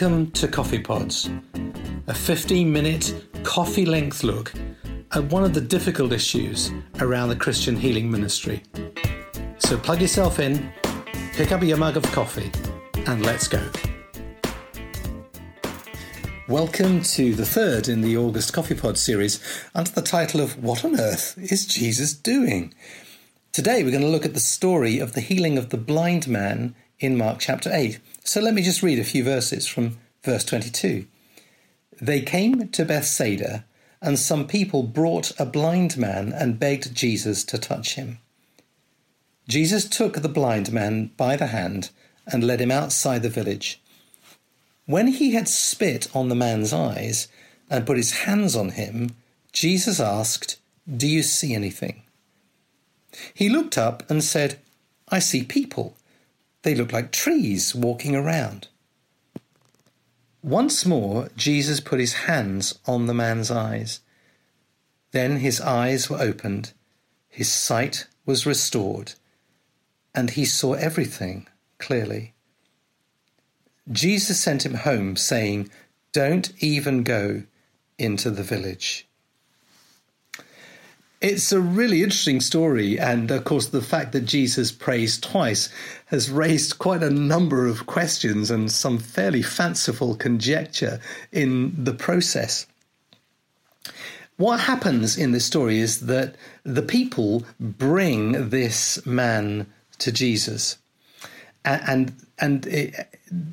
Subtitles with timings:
[0.00, 1.28] Welcome to Coffee Pods,
[2.06, 3.12] a 15 minute
[3.42, 4.50] coffee length look
[5.12, 8.62] at one of the difficult issues around the Christian healing ministry.
[9.58, 10.72] So plug yourself in,
[11.34, 12.50] pick up your mug of coffee,
[13.06, 13.62] and let's go.
[16.48, 19.38] Welcome to the third in the August Coffee Pod series
[19.74, 22.72] under the title of What on Earth is Jesus Doing?
[23.52, 26.74] Today we're going to look at the story of the healing of the blind man
[27.00, 27.98] in Mark chapter 8.
[28.22, 31.06] So let me just read a few verses from verse 22.
[32.00, 33.64] They came to Bethsaida,
[34.00, 38.18] and some people brought a blind man and begged Jesus to touch him.
[39.48, 41.90] Jesus took the blind man by the hand
[42.26, 43.80] and led him outside the village.
[44.86, 47.28] When he had spit on the man's eyes
[47.68, 49.16] and put his hands on him,
[49.52, 52.02] Jesus asked, Do you see anything?
[53.34, 54.58] He looked up and said,
[55.08, 55.96] I see people.
[56.62, 58.68] They look like trees walking around.
[60.42, 64.00] Once more, Jesus put his hands on the man's eyes.
[65.12, 66.72] Then his eyes were opened,
[67.28, 69.14] his sight was restored,
[70.14, 71.46] and he saw everything
[71.78, 72.34] clearly.
[73.90, 75.68] Jesus sent him home, saying,
[76.12, 77.42] Don't even go
[77.98, 79.08] into the village.
[81.20, 85.68] It's a really interesting story, and of course, the fact that Jesus prays twice
[86.06, 90.98] has raised quite a number of questions and some fairly fanciful conjecture
[91.30, 92.66] in the process.
[94.38, 99.66] What happens in this story is that the people bring this man
[99.98, 100.78] to Jesus,
[101.66, 102.94] and and it,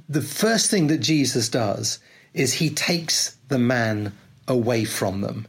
[0.08, 2.00] the first thing that Jesus does
[2.34, 4.14] is he takes the man
[4.48, 5.48] away from them.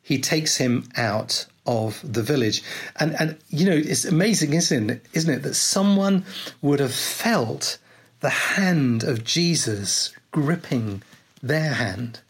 [0.00, 2.62] He takes him out of the village.
[2.98, 6.24] And and you know, it's amazing, isn't it, isn't it, that someone
[6.60, 7.78] would have felt
[8.20, 11.02] the hand of Jesus gripping
[11.42, 12.20] their hand.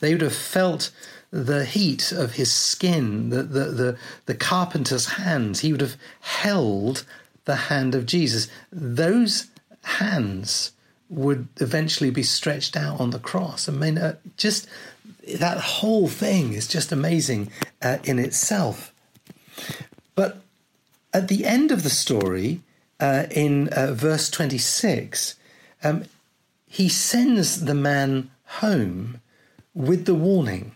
[0.00, 0.90] They would have felt
[1.30, 5.60] the heat of his skin, the, the, the, the carpenter's hands.
[5.60, 7.04] He would have held
[7.44, 8.48] the hand of Jesus.
[8.72, 9.48] Those
[9.82, 10.72] hands
[11.08, 13.68] would eventually be stretched out on the cross.
[13.68, 14.68] I mean, uh, just
[15.34, 17.50] that whole thing is just amazing
[17.82, 18.92] uh, in itself.
[20.14, 20.38] But
[21.12, 22.60] at the end of the story,
[23.00, 25.36] uh, in uh, verse 26,
[25.82, 26.04] um,
[26.68, 29.20] he sends the man home
[29.74, 30.72] with the warning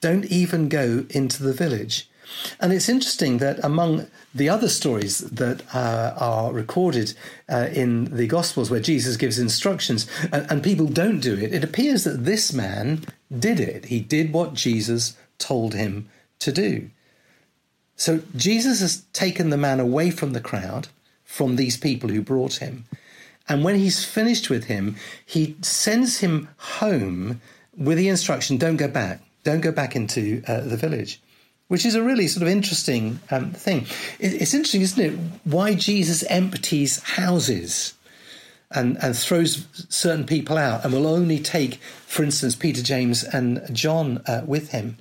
[0.00, 2.08] don't even go into the village.
[2.60, 7.14] And it's interesting that among the other stories that uh, are recorded
[7.48, 11.64] uh, in the Gospels, where Jesus gives instructions and, and people don't do it, it
[11.64, 13.04] appears that this man
[13.36, 13.86] did it.
[13.86, 16.90] He did what Jesus told him to do.
[17.96, 20.88] So Jesus has taken the man away from the crowd,
[21.24, 22.84] from these people who brought him.
[23.48, 27.40] And when he's finished with him, he sends him home
[27.76, 31.20] with the instruction don't go back, don't go back into uh, the village
[31.68, 33.86] which is a really sort of interesting um, thing.
[34.20, 37.94] It's interesting, isn't it, why Jesus empties houses
[38.70, 43.62] and, and throws certain people out and will only take, for instance, Peter, James, and
[43.72, 44.98] John uh, with him.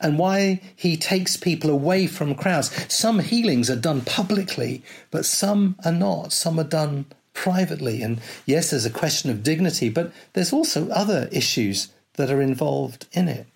[0.00, 2.70] And why he takes people away from crowds.
[2.92, 6.32] Some healings are done publicly, but some are not.
[6.32, 8.02] Some are done privately.
[8.02, 13.06] And yes, there's a question of dignity, but there's also other issues that are involved
[13.12, 13.46] in it.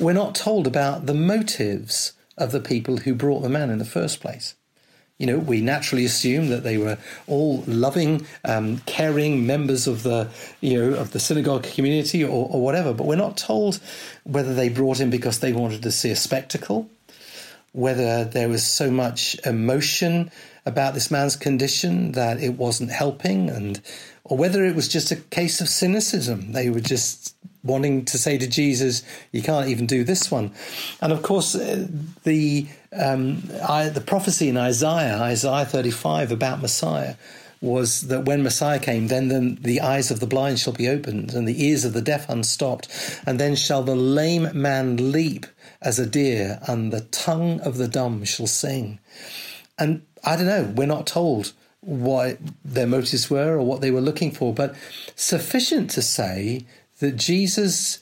[0.00, 3.84] We're not told about the motives of the people who brought the man in the
[3.84, 4.54] first place.
[5.18, 10.28] You know, we naturally assume that they were all loving, um, caring members of the,
[10.60, 12.92] you know, of the synagogue community or, or whatever.
[12.92, 13.80] But we're not told
[14.24, 16.90] whether they brought him because they wanted to see a spectacle,
[17.72, 20.30] whether there was so much emotion
[20.66, 23.80] about this man's condition that it wasn't helping, and
[24.24, 26.52] or whether it was just a case of cynicism.
[26.52, 27.34] They were just
[27.66, 29.02] wanting to say to Jesus,
[29.32, 30.52] "You can't even do this one."
[31.00, 31.86] And of course, uh,
[32.24, 37.14] the um, I, the prophecy in Isaiah, Isaiah thirty-five about Messiah,
[37.60, 41.34] was that when Messiah came, then the, the, eyes of the blind shall be opened,
[41.34, 42.88] and the ears of the deaf unstopped,
[43.26, 45.46] and then shall the lame man leap
[45.80, 48.98] as a deer, and the tongue of the dumb shall sing.
[49.78, 54.00] And I don't know, we're not told what their motives were or what they were
[54.00, 54.74] looking for, but
[55.14, 56.66] sufficient to say
[56.98, 58.00] that Jesus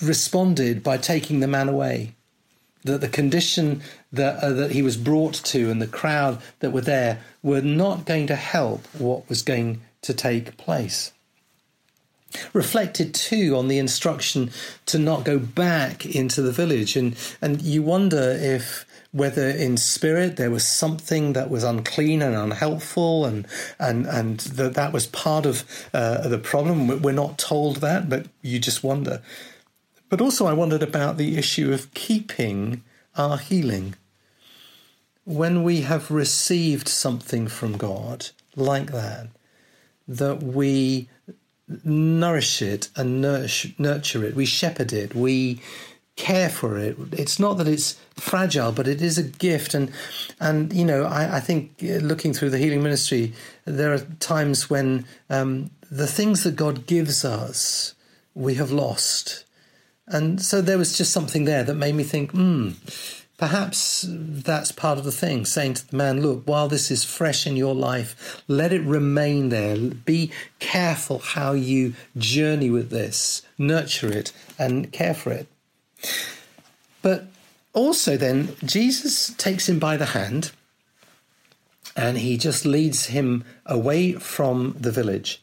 [0.00, 2.14] responded by taking the man away.
[2.84, 3.82] That the condition
[4.12, 8.04] that, uh, that he was brought to and the crowd that were there were not
[8.04, 11.12] going to help what was going to take place.
[12.52, 14.50] Reflected too on the instruction
[14.86, 18.84] to not go back into the village, and, and you wonder if
[19.16, 23.46] whether in spirit there was something that was unclean and unhelpful, and
[23.78, 25.64] and and that that was part of
[25.94, 27.00] uh, the problem.
[27.00, 29.22] We're not told that, but you just wonder.
[30.10, 32.84] But also, I wondered about the issue of keeping
[33.16, 33.94] our healing.
[35.24, 39.28] When we have received something from God like that,
[40.06, 41.08] that we
[41.84, 45.60] nourish it and nurture, nurture it, we shepherd it, we
[46.16, 46.96] care for it.
[47.12, 49.74] It's not that it's fragile, but it is a gift.
[49.74, 49.92] And
[50.40, 53.32] and you know, I, I think uh, looking through the healing ministry,
[53.64, 57.94] there are times when um, the things that God gives us,
[58.34, 59.44] we have lost.
[60.08, 62.70] And so there was just something there that made me think, hmm,
[63.38, 67.44] perhaps that's part of the thing, saying to the man, look, while this is fresh
[67.44, 69.76] in your life, let it remain there.
[69.76, 70.30] Be
[70.60, 75.48] careful how you journey with this, nurture it, and care for it.
[77.02, 77.26] But
[77.72, 80.52] also, then, Jesus takes him by the hand
[81.96, 85.42] and he just leads him away from the village.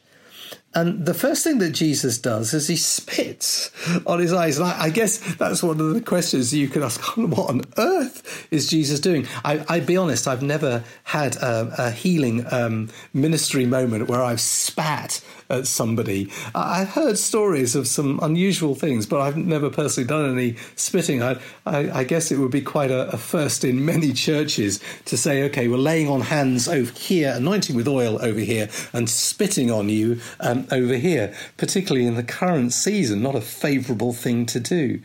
[0.76, 3.70] And the first thing that Jesus does is he spits
[4.06, 4.58] on his eyes.
[4.58, 8.48] And I, I guess that's one of the questions you could ask what on earth
[8.50, 9.28] is Jesus doing?
[9.44, 14.40] I, I'd be honest, I've never had a, a healing um, ministry moment where I've
[14.40, 16.30] spat at somebody.
[16.54, 21.22] I've heard stories of some unusual things, but I've never personally done any spitting.
[21.22, 25.16] I, I, I guess it would be quite a, a, first in many churches to
[25.16, 29.70] say, okay, we're laying on hands over here, anointing with oil over here, and spitting
[29.70, 34.60] on you um, over here, particularly in the current season, not a favourable thing to
[34.60, 35.00] do.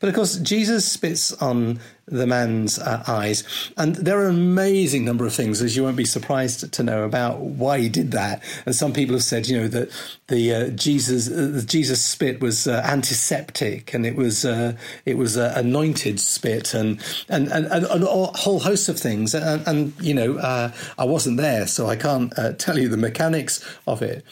[0.00, 3.44] But of course, Jesus spits on the man's uh, eyes.
[3.76, 7.02] And there are an amazing number of things, as you won't be surprised to know,
[7.02, 8.42] about why he did that.
[8.64, 9.90] And some people have said, you know, that
[10.28, 15.36] the uh, Jesus uh, Jesus spit was uh, antiseptic, and it was uh, it was
[15.36, 19.34] anointed spit, and and, and and, a whole host of things.
[19.34, 23.64] And, and you know, uh, I wasn't there, so I can't tell you the mechanics
[23.86, 24.24] of it.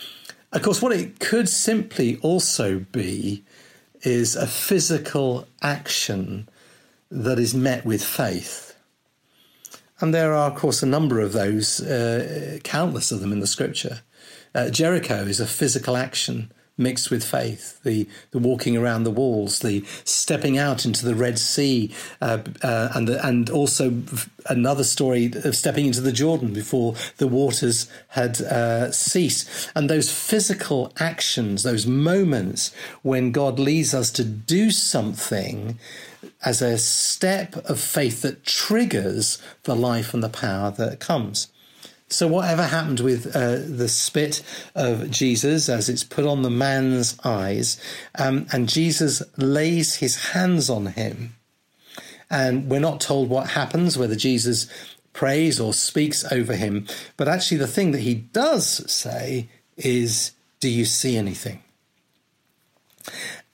[0.52, 3.44] Of course, what it could simply also be
[4.06, 6.48] is a physical action
[7.10, 8.76] that is met with faith.
[9.98, 13.46] And there are, of course, a number of those, uh, countless of them in the
[13.46, 14.02] scripture.
[14.54, 19.60] Uh, Jericho is a physical action mixed with faith, the, the walking around the walls,
[19.60, 24.02] the stepping out into the Red Sea, uh, uh, and, the, and also
[24.46, 29.70] another story of stepping into the Jordan before the waters had uh, ceased.
[29.74, 35.78] And those physical actions, those moments when God leads us to do something
[36.44, 41.48] as a step of faith that triggers the life and the power that comes.
[42.08, 44.42] So, whatever happened with uh, the spit
[44.76, 47.80] of Jesus as it's put on the man's eyes,
[48.16, 51.34] um, and Jesus lays his hands on him,
[52.30, 54.68] and we're not told what happens, whether Jesus
[55.12, 56.86] prays or speaks over him,
[57.16, 61.62] but actually, the thing that he does say is, Do you see anything?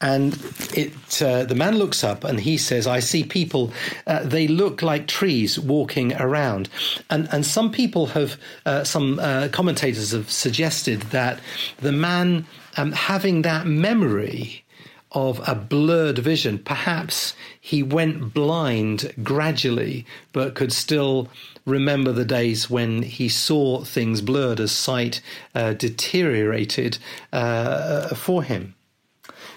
[0.03, 0.35] And
[0.75, 3.73] it uh, the man looks up and he says i see people
[4.07, 6.69] uh, they look like trees walking around.
[7.11, 11.41] And and some people have uh, some uh, commentators have suggested that
[11.79, 14.65] the man um, having that memory
[15.13, 21.29] of a blurred vision perhaps he went blind gradually but could still
[21.67, 25.21] remember the days when he saw things blurred as sight
[25.55, 26.97] uh, deteriorated
[27.31, 28.75] uh, for him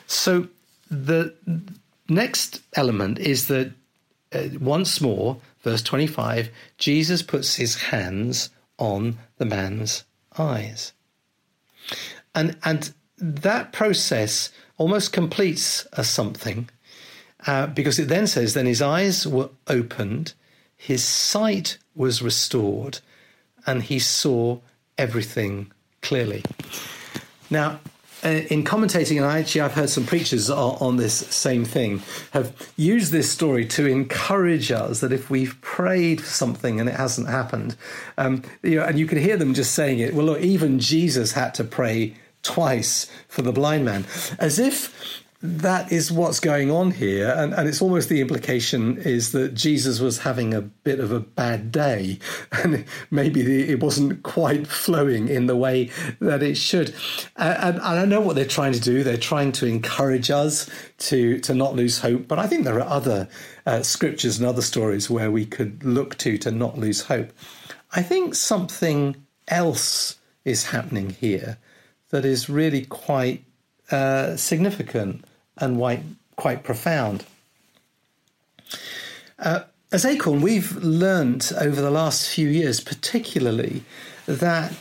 [0.08, 0.48] so
[0.90, 1.34] the
[2.08, 3.72] next element is that
[4.34, 10.04] uh, once more, verse 25, Jesus puts his hands on the man's
[10.38, 10.94] eyes.
[12.34, 16.70] And, and that process almost completes a something
[17.48, 20.34] uh, because it then says, then his eyes were opened,
[20.76, 23.00] his sight was restored,
[23.66, 24.60] and he saw
[24.98, 25.72] everything
[26.02, 26.44] clearly.
[27.50, 27.80] Now,
[28.26, 32.02] in commentating, and actually I've heard some preachers on, on, this same thing,
[32.32, 36.96] have used this story to encourage us that if we've prayed for something and it
[36.96, 37.76] hasn't happened,
[38.18, 40.14] um, you know, and you can hear them just saying it.
[40.14, 44.06] Well, look, even Jesus had to pray twice for the blind man,
[44.40, 47.34] as if that is what's going on here.
[47.36, 51.20] And, and it's almost the implication is that Jesus was having a bit of a
[51.20, 52.20] bad day
[52.52, 56.94] and maybe it wasn't quite flowing in the way that it should.
[57.36, 59.04] And, and I don't know what they're trying to do.
[59.04, 62.28] They're trying to encourage us to, to not lose hope.
[62.28, 63.28] But I think there are other
[63.66, 67.32] uh, scriptures and other stories where we could look to to not lose hope.
[67.94, 69.16] I think something
[69.48, 71.58] else is happening here
[72.10, 73.44] that is really quite
[73.92, 75.26] uh, significant
[75.58, 76.04] and quite,
[76.36, 77.26] quite profound.
[79.40, 83.84] Uh, as Acorn, we've learned over the last few years, particularly,
[84.26, 84.74] that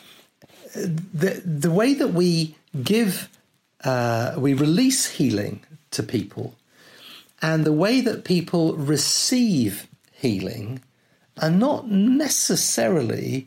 [0.75, 3.28] the, the way that we give,
[3.85, 5.61] uh, we release healing
[5.93, 6.54] to people,
[7.43, 10.81] and the way that people receive healing
[11.40, 13.47] are not necessarily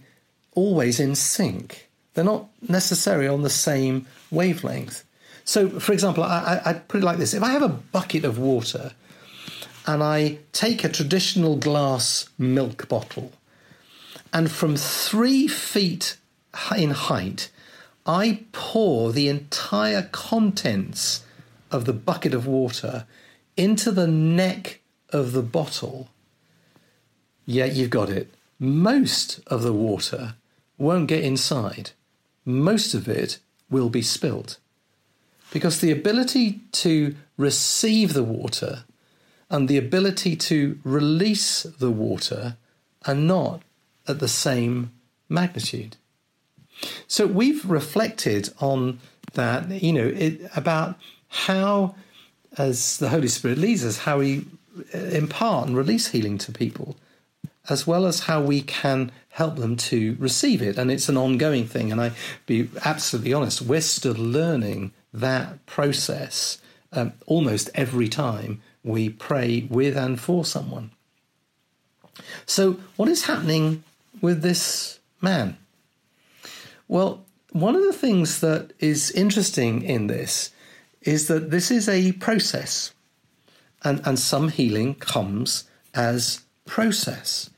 [0.54, 1.90] always in sync.
[2.14, 5.04] They're not necessarily on the same wavelength.
[5.48, 8.38] So, for example, I, I put it like this: if I have a bucket of
[8.38, 8.92] water
[9.86, 13.32] and I take a traditional glass milk bottle,
[14.34, 16.18] and from three feet
[16.76, 17.50] in height,
[18.06, 21.24] I pour the entire contents
[21.72, 23.06] of the bucket of water
[23.56, 26.10] into the neck of the bottle,
[27.46, 28.34] yeah, you've got it.
[28.60, 30.36] Most of the water
[30.78, 31.92] won't get inside.
[32.44, 33.40] Most of it
[33.70, 34.58] will be spilt.
[35.52, 38.84] Because the ability to receive the water
[39.50, 42.58] and the ability to release the water
[43.06, 43.62] are not
[44.08, 44.92] at the same
[45.30, 45.96] magnitude.
[47.08, 49.00] So we've reflected on
[49.34, 50.96] that, you know, it, about
[51.30, 51.96] how,
[52.58, 54.46] as the Holy Spirit leads us, how we
[54.94, 56.96] uh, impart and release healing to people,
[57.70, 60.78] as well as how we can help them to receive it.
[60.78, 61.92] And it's an ongoing thing.
[61.92, 62.12] And I
[62.46, 66.60] be absolutely honest, we're still learning that process
[66.92, 70.92] um, almost every time we pray with and for someone.
[72.46, 73.84] So, what is happening
[74.22, 75.58] with this man?
[76.88, 80.52] Well, one of the things that is interesting in this
[81.02, 82.94] is that this is a process,
[83.84, 87.50] and, and some healing comes as process.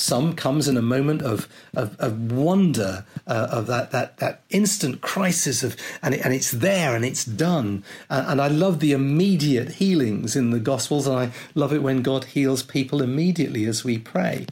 [0.00, 5.00] Some comes in a moment of of, of wonder, uh, of that, that that instant
[5.00, 7.84] crisis of, and it, and it's there and it's done.
[8.08, 12.02] Uh, and I love the immediate healings in the Gospels, and I love it when
[12.02, 14.46] God heals people immediately as we pray.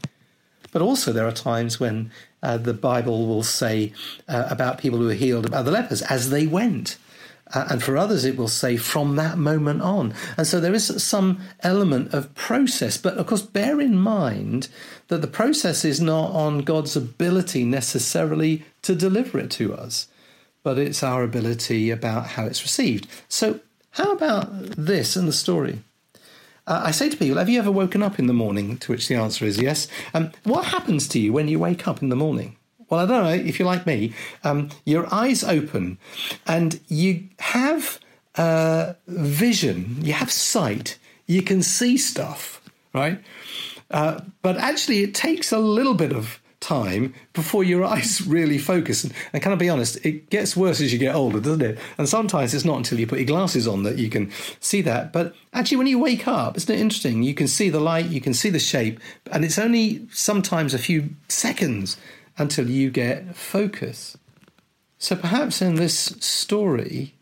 [0.71, 2.11] But also, there are times when
[2.43, 3.93] uh, the Bible will say
[4.29, 6.99] uh, about people who are healed, about the lepers, as they went.
[7.55, 10.15] Uh, and for others, it will say from that moment on.
[10.37, 12.97] And so there is some element of process.
[12.97, 14.69] But of course, bear in mind
[15.09, 20.09] that the process is not on God's ability necessarily to deliver it to us,
[20.63, 23.09] but it's our ability about how it's received.
[23.29, 23.61] So,
[23.93, 25.81] how about this in the story?
[26.67, 28.77] Uh, I say to people, have you ever woken up in the morning?
[28.79, 29.89] To which the answer is yes.
[30.13, 32.58] Um, what happens to you when you wake up in the morning?
[32.89, 34.15] Well, I don't know if you're like me.
[34.45, 35.99] Um, your eyes open
[36.47, 38.01] and you have
[38.37, 42.63] uh, vision, you have sight, you can see stuff,
[42.95, 43.21] right?
[43.91, 49.05] Uh, but actually, it takes a little bit of time before your eyes really focus.
[49.05, 51.79] And, and can I be honest, it gets worse as you get older, doesn't it?
[51.99, 54.31] And sometimes it's not until you put your glasses on that you can
[54.61, 55.13] see that.
[55.13, 57.23] But actually, when you wake up, isn't it interesting?
[57.23, 60.79] You can see the light, you can see the shape, and it's only sometimes a
[60.79, 61.97] few seconds
[62.39, 64.17] until you get focus.
[64.99, 67.15] So perhaps in this story,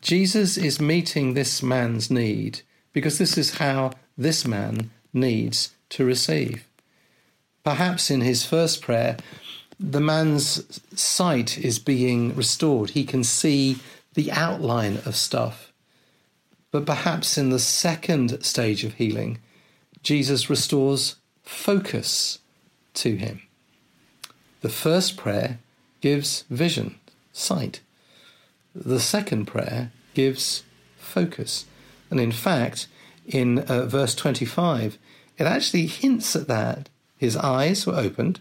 [0.00, 6.66] Jesus is meeting this man's need because this is how this man needs to receive.
[7.64, 9.18] Perhaps in his first prayer,
[9.78, 12.90] the man's sight is being restored.
[12.90, 13.78] He can see
[14.14, 15.72] the outline of stuff.
[16.70, 19.38] But perhaps in the second stage of healing,
[20.02, 22.38] Jesus restores focus
[22.94, 23.42] to him.
[24.60, 25.58] The first prayer
[26.00, 26.98] gives vision,
[27.32, 27.80] sight.
[28.74, 30.64] The second prayer gives
[30.96, 31.66] focus.
[32.10, 32.86] And in fact,
[33.26, 34.98] in uh, verse 25,
[35.38, 36.88] it actually hints at that.
[37.16, 38.40] His eyes were opened,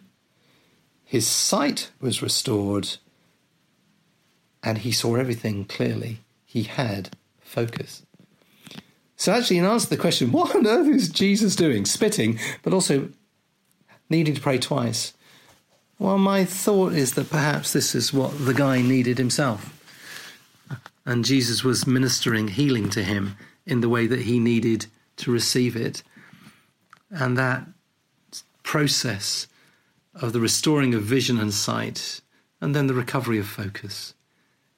[1.09, 2.97] his sight was restored,
[4.61, 6.19] and he saw everything clearly.
[6.45, 7.09] He had
[7.41, 8.03] focus.
[9.15, 11.85] So, actually, in answer to the question, what on earth is Jesus doing?
[11.85, 13.09] Spitting, but also
[14.09, 15.13] needing to pray twice.
[15.99, 19.75] Well, my thought is that perhaps this is what the guy needed himself.
[21.05, 24.85] And Jesus was ministering healing to him in the way that he needed
[25.17, 26.01] to receive it.
[27.09, 27.63] And that
[28.63, 29.47] process
[30.15, 32.21] of the restoring of vision and sight,
[32.61, 34.13] and then the recovery of focus.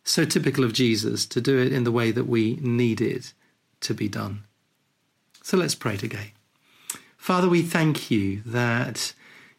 [0.04, 3.34] So typical of Jesus to do it in the way that we need it
[3.82, 4.44] to be done.
[5.44, 6.32] So let's pray together.
[7.16, 9.14] Father, we thank you that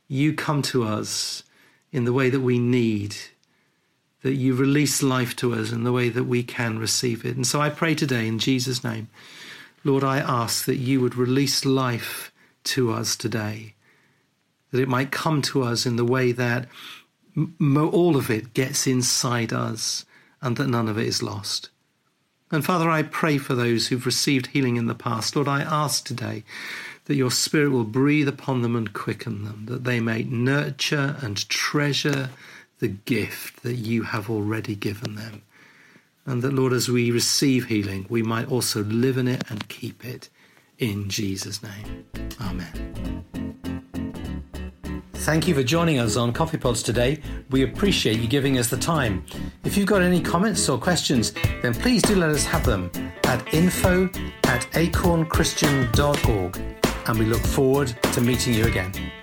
[0.09, 1.45] you come to us
[1.93, 3.15] in the way that we need,
[4.23, 7.37] that you release life to us in the way that we can receive it.
[7.37, 9.09] And so I pray today in Jesus' name,
[9.85, 12.33] Lord, I ask that you would release life
[12.65, 13.75] to us today,
[14.71, 16.67] that it might come to us in the way that
[17.67, 20.07] all of it gets inside us
[20.41, 21.69] and that none of it is lost.
[22.51, 25.35] And Father, I pray for those who've received healing in the past.
[25.35, 26.45] Lord, I ask today
[27.07, 31.49] that your Spirit will breathe upon them and quicken them, that they may nurture and
[31.49, 32.31] treasure
[32.79, 35.43] the gift that you have already given them.
[36.25, 40.05] And that, Lord, as we receive healing, we might also live in it and keep
[40.05, 40.29] it
[40.79, 42.05] in Jesus' name.
[42.41, 43.25] Amen.
[45.15, 47.23] Thank you for joining us on Coffee Pods today.
[47.51, 49.25] We appreciate you giving us the time.
[49.63, 51.33] If you've got any comments or questions,
[51.63, 52.91] then please do let us have them
[53.25, 54.07] at info
[54.45, 56.82] at acornchristian.org.
[57.07, 59.22] And we look forward to meeting you again.